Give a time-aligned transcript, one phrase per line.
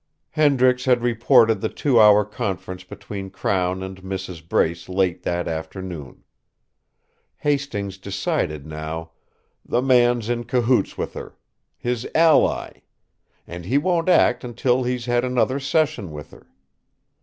[0.31, 4.49] Hendricks had reported the two hour conference between Crown and Mrs.
[4.49, 6.23] Brace late that afternoon.
[7.37, 9.11] Hastings decided now:
[9.63, 11.37] "The man's in cahoots with her.
[11.77, 12.81] His ally!
[13.45, 16.47] And he won't act until he's had another session with her.